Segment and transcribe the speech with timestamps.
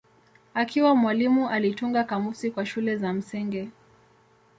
[0.53, 3.69] Akiwa mwalimu alitunga kamusi kwa shule za msingi.